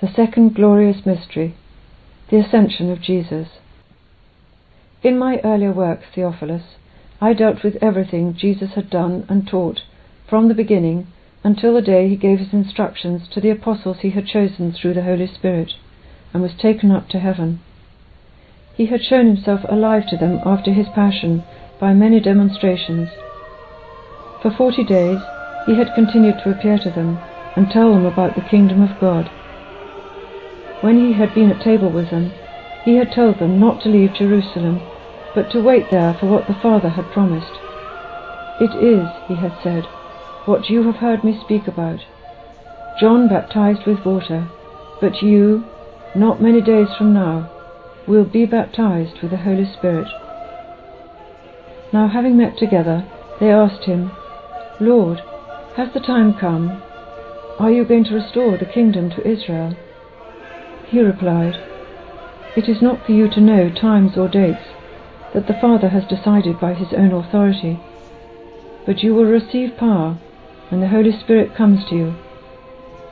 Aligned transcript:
The 0.00 0.08
second 0.08 0.54
glorious 0.54 1.04
mystery, 1.04 1.54
the 2.30 2.38
ascension 2.38 2.90
of 2.90 3.02
Jesus. 3.02 3.48
In 5.02 5.18
my 5.18 5.40
earlier 5.44 5.72
work, 5.72 6.00
Theophilus, 6.14 6.76
I 7.20 7.34
dealt 7.34 7.62
with 7.62 7.76
everything 7.82 8.34
Jesus 8.34 8.70
had 8.76 8.88
done 8.88 9.26
and 9.28 9.46
taught 9.46 9.82
from 10.26 10.48
the 10.48 10.54
beginning 10.54 11.08
until 11.44 11.74
the 11.74 11.82
day 11.82 12.08
he 12.08 12.16
gave 12.16 12.38
his 12.38 12.54
instructions 12.54 13.28
to 13.28 13.42
the 13.42 13.50
apostles 13.50 13.98
he 14.00 14.10
had 14.10 14.26
chosen 14.26 14.72
through 14.72 14.94
the 14.94 15.02
Holy 15.02 15.26
Spirit 15.26 15.72
and 16.32 16.42
was 16.42 16.54
taken 16.54 16.90
up 16.90 17.10
to 17.10 17.18
heaven. 17.18 17.60
He 18.76 18.86
had 18.86 19.02
shown 19.02 19.26
himself 19.26 19.60
alive 19.68 20.04
to 20.08 20.16
them 20.16 20.40
after 20.46 20.72
his 20.72 20.88
passion 20.94 21.44
by 21.78 21.92
many 21.92 22.20
demonstrations. 22.20 23.10
For 24.40 24.50
forty 24.50 24.82
days 24.82 25.20
he 25.66 25.76
had 25.76 25.94
continued 25.94 26.36
to 26.42 26.50
appear 26.50 26.78
to 26.78 26.90
them 26.90 27.18
and 27.54 27.68
tell 27.68 27.92
them 27.92 28.06
about 28.06 28.34
the 28.34 28.48
kingdom 28.48 28.80
of 28.80 28.98
God. 28.98 29.30
When 30.80 30.96
he 30.96 31.12
had 31.12 31.34
been 31.34 31.50
at 31.50 31.62
table 31.62 31.90
with 31.90 32.10
them, 32.10 32.32
he 32.84 32.96
had 32.96 33.12
told 33.12 33.38
them 33.38 33.60
not 33.60 33.82
to 33.82 33.90
leave 33.90 34.14
Jerusalem, 34.14 34.80
but 35.34 35.50
to 35.50 35.60
wait 35.60 35.90
there 35.90 36.14
for 36.18 36.26
what 36.26 36.46
the 36.46 36.54
Father 36.54 36.88
had 36.88 37.10
promised. 37.12 37.58
It 38.60 38.74
is, 38.74 39.08
he 39.28 39.34
had 39.34 39.52
said, 39.62 39.84
what 40.46 40.70
you 40.70 40.82
have 40.84 40.96
heard 40.96 41.22
me 41.22 41.38
speak 41.44 41.68
about. 41.68 42.00
John 42.98 43.28
baptized 43.28 43.86
with 43.86 44.04
water, 44.06 44.48
but 45.00 45.22
you, 45.22 45.64
not 46.14 46.42
many 46.42 46.60
days 46.60 46.88
from 46.96 47.12
now, 47.12 47.50
will 48.06 48.24
be 48.24 48.46
baptized 48.46 49.20
with 49.20 49.30
the 49.30 49.36
Holy 49.36 49.70
Spirit. 49.78 50.08
Now, 51.92 52.08
having 52.08 52.36
met 52.36 52.56
together, 52.56 53.06
they 53.38 53.50
asked 53.50 53.84
him, 53.84 54.12
Lord, 54.80 55.20
has 55.76 55.92
the 55.92 56.00
time 56.00 56.34
come? 56.34 56.82
Are 57.58 57.70
you 57.70 57.84
going 57.84 58.04
to 58.04 58.14
restore 58.14 58.56
the 58.56 58.64
kingdom 58.64 59.10
to 59.10 59.28
Israel? 59.28 59.76
He 60.90 61.00
replied, 61.00 61.54
It 62.56 62.68
is 62.68 62.82
not 62.82 63.06
for 63.06 63.12
you 63.12 63.28
to 63.28 63.40
know 63.40 63.70
times 63.70 64.16
or 64.16 64.26
dates 64.26 64.74
that 65.32 65.46
the 65.46 65.54
Father 65.54 65.88
has 65.88 66.04
decided 66.06 66.58
by 66.58 66.74
his 66.74 66.92
own 66.92 67.12
authority, 67.12 67.78
but 68.84 69.00
you 69.00 69.14
will 69.14 69.26
receive 69.26 69.76
power 69.76 70.18
when 70.68 70.80
the 70.80 70.88
Holy 70.88 71.12
Spirit 71.12 71.54
comes 71.54 71.88
to 71.88 71.94
you, 71.94 72.14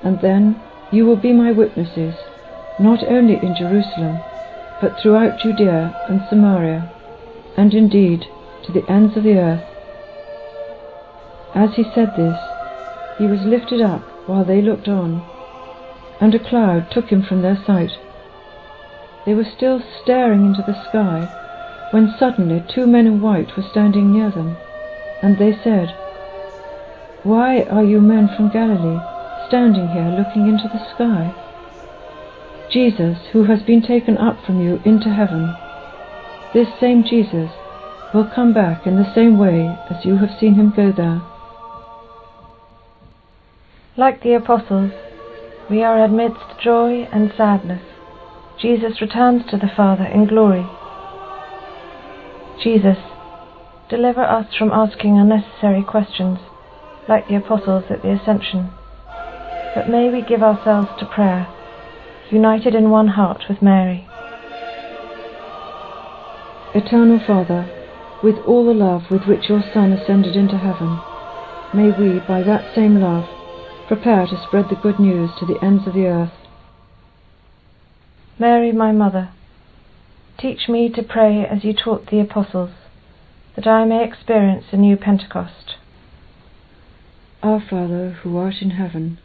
and 0.03 0.21
then 0.21 0.61
you 0.91 1.07
will 1.07 1.17
be 1.17 1.33
my 1.33 1.53
witnesses, 1.53 2.15
not 2.81 3.05
only 3.05 3.35
in 3.35 3.55
Jerusalem, 3.55 4.19
but 4.81 4.99
throughout 4.99 5.39
Judea 5.39 5.95
and 6.09 6.21
Samaria, 6.29 6.91
and 7.57 7.73
indeed 7.75 8.27
to 8.67 8.73
the 8.73 8.91
ends 8.91 9.17
of 9.17 9.23
the 9.23 9.39
earth. 9.39 9.65
As 11.55 11.71
he 11.77 11.85
said 11.95 12.17
this, 12.17 12.39
he 13.19 13.27
was 13.29 13.41
lifted 13.43 13.81
up 13.81 14.03
while 14.27 14.45
they 14.45 14.63
looked 14.63 14.89
on 14.89 15.23
and 16.21 16.35
a 16.35 16.39
cloud 16.39 16.91
took 16.91 17.07
him 17.07 17.23
from 17.23 17.43
their 17.43 17.63
sight. 17.67 17.93
They 19.27 19.35
were 19.35 19.45
still 19.45 19.83
staring 20.03 20.45
into 20.47 20.63
the 20.63 20.79
sky 20.89 21.29
when 21.91 22.15
suddenly 22.19 22.65
two 22.69 22.87
men 22.87 23.07
in 23.07 23.21
white 23.21 23.57
were 23.57 23.63
standing 23.71 24.13
near 24.13 24.31
them, 24.31 24.57
and 25.23 25.39
they 25.39 25.53
said, 25.65 25.89
Why 27.23 27.63
are 27.63 27.85
you 27.85 28.01
men 28.01 28.29
from 28.35 28.51
Galilee 28.51 29.01
standing 29.49 29.89
here 29.89 30.15
looking 30.17 30.49
into 30.49 30.69
the 30.69 30.85
sky? 30.95 31.35
Jesus, 32.71 33.19
who 33.33 33.45
has 33.45 33.63
been 33.63 33.81
taken 33.81 34.19
up 34.19 34.45
from 34.45 34.61
you 34.61 34.81
into 34.85 35.09
heaven, 35.09 35.55
this 36.53 36.69
same 36.81 37.03
Jesus 37.05 37.51
will 38.13 38.31
come 38.35 38.53
back 38.53 38.87
in 38.87 38.97
the 38.97 39.15
same 39.15 39.39
way 39.39 39.77
as 39.91 40.05
you 40.05 40.17
have 40.17 40.39
seen 40.39 40.55
him 40.55 40.73
go 40.75 40.93
there. 40.93 41.23
Like 43.97 44.23
the 44.23 44.35
apostles, 44.35 44.93
we 45.71 45.83
are 45.83 46.03
amidst 46.03 46.59
joy 46.63 47.03
and 47.13 47.33
sadness. 47.37 47.83
Jesus 48.59 49.01
returns 49.01 49.43
to 49.51 49.57
the 49.57 49.71
Father 49.77 50.05
in 50.05 50.27
glory. 50.27 50.67
Jesus, 52.63 52.97
deliver 53.91 54.23
us 54.23 54.47
from 54.57 54.73
asking 54.73 55.19
unnecessary 55.19 55.85
questions, 55.85 56.39
like 57.09 57.29
the 57.29 57.37
apostles 57.37 57.85
at 57.91 58.03
the 58.03 58.11
Ascension. 58.11 58.71
But 59.75 59.89
may 59.89 60.09
we 60.11 60.23
give 60.23 60.43
ourselves 60.43 60.89
to 60.99 61.07
prayer, 61.07 61.47
united 62.31 62.75
in 62.75 62.91
one 62.91 63.09
heart 63.09 63.45
with 63.49 63.63
Mary. 63.63 64.09
Eternal 66.75 67.21
Father, 67.27 67.71
with 68.23 68.37
all 68.47 68.67
the 68.67 68.73
love 68.73 69.11
with 69.11 69.25
which 69.27 69.49
your 69.49 69.63
Son 69.73 69.93
ascended 69.93 70.35
into 70.35 70.57
heaven, 70.57 70.99
may 71.75 71.93
we, 71.97 72.19
by 72.27 72.43
that 72.43 72.75
same 72.75 73.01
love, 73.01 73.38
prepare 73.89 74.27
to 74.27 74.37
spread 74.47 74.67
the 74.69 74.77
good 74.83 75.01
news 75.01 75.31
to 75.39 75.47
the 75.47 75.59
ends 75.65 75.87
of 75.87 75.95
the 75.95 76.05
earth. 76.05 76.33
Mary, 78.39 78.71
my 78.71 78.93
mother, 78.93 79.31
teach 80.39 80.69
me 80.69 80.91
to 80.91 81.03
pray 81.03 81.47
as 81.47 81.65
you 81.65 81.73
taught 81.73 82.11
the 82.11 82.21
apostles, 82.21 82.71
that 83.57 83.67
I 83.67 83.87
may 83.87 84.05
experience 84.05 84.67
a 84.73 84.77
new 84.77 84.95
Pentecost. 84.95 85.77
Our 87.43 87.61
Father, 87.61 88.19
who 88.23 88.37
art 88.37 88.57
in 88.61 88.73
heaven, 88.73 89.19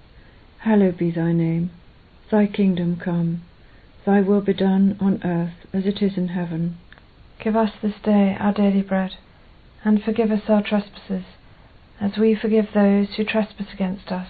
hallowed 0.59 0.97
be 0.97 1.12
thy 1.12 1.34
name. 1.34 1.72
Thy 2.31 2.47
kingdom 2.47 2.97
come, 3.03 3.44
thy 4.06 4.22
will 4.22 4.41
be 4.41 4.53
done 4.53 4.97
on 5.02 5.22
earth 5.25 5.68
as 5.73 5.85
it 5.85 6.02
is 6.02 6.16
in 6.16 6.29
heaven. 6.29 6.78
Give 7.44 7.57
us 7.57 7.72
this 7.81 7.96
day 8.02 8.38
our 8.40 8.53
daily 8.53 8.81
bread, 8.81 9.18
and 9.84 10.02
forgive 10.02 10.31
us 10.31 10.44
our 10.47 10.63
trespasses, 10.63 11.25
as 12.00 12.13
we 12.18 12.34
forgive 12.34 12.68
those 12.73 13.09
who 13.18 13.25
trespass 13.25 13.68
against 13.73 14.09
us 14.09 14.29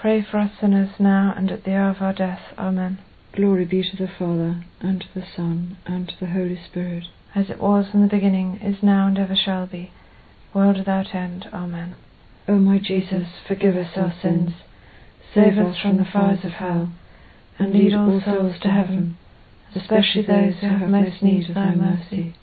Pray 0.00 0.22
for 0.22 0.38
us 0.38 0.52
sinners 0.60 0.90
now 1.00 1.34
and 1.36 1.50
at 1.50 1.64
the 1.64 1.74
hour 1.74 1.90
of 1.90 2.00
our 2.00 2.12
death. 2.12 2.38
Amen. 2.56 2.98
Glory 3.34 3.64
be 3.64 3.82
to 3.82 3.96
the 3.96 4.06
Father, 4.06 4.64
and 4.80 5.00
to 5.00 5.08
the 5.12 5.26
Son, 5.34 5.76
and 5.86 6.08
to 6.08 6.14
the 6.20 6.30
Holy 6.30 6.56
Spirit. 6.70 7.04
As 7.34 7.50
it 7.50 7.58
was 7.58 7.86
in 7.92 8.02
the 8.02 8.06
beginning, 8.06 8.60
is 8.62 8.80
now, 8.80 9.08
and 9.08 9.18
ever 9.18 9.34
shall 9.34 9.66
be, 9.66 9.90
world 10.54 10.78
without 10.78 11.16
end. 11.16 11.48
Amen. 11.52 11.96
O 12.46 12.58
my 12.58 12.78
Jesus, 12.78 13.26
forgive 13.48 13.76
us 13.76 13.90
our 13.96 14.14
sins, 14.22 14.52
save 15.34 15.58
us 15.58 15.76
from 15.82 15.96
the 15.96 16.04
fires 16.04 16.44
of 16.44 16.52
hell, 16.52 16.92
and 17.58 17.72
lead 17.72 17.92
all 17.92 18.22
souls 18.24 18.54
to 18.62 18.68
heaven, 18.68 19.18
especially 19.74 20.22
those 20.22 20.54
who 20.60 20.68
have 20.68 20.88
most 20.88 21.22
need 21.24 21.48
of 21.48 21.56
thy 21.56 21.74
mercy. 21.74 22.36